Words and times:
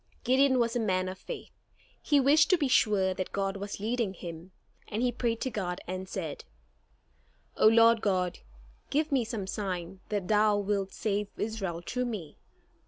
Gideon 0.23 0.57
was 0.57 0.75
a 0.75 0.79
man 0.79 1.07
of 1.07 1.19
faith. 1.19 1.51
He 2.01 2.19
wished 2.19 2.49
to 2.49 2.57
be 2.57 2.67
sure 2.67 3.13
that 3.13 3.31
God 3.31 3.55
was 3.55 3.79
leading 3.79 4.15
him, 4.15 4.51
and 4.87 5.03
he 5.03 5.11
prayed 5.11 5.39
to 5.41 5.51
God 5.51 5.79
and 5.85 6.09
said: 6.09 6.43
"O 7.55 7.67
Lord 7.67 8.01
God, 8.01 8.39
give 8.89 9.11
me 9.11 9.23
some 9.23 9.45
sign 9.45 9.99
that 10.09 10.27
thou 10.27 10.57
wilt 10.57 10.91
save 10.91 11.27
Israel 11.37 11.83
through 11.85 12.05
me. 12.05 12.39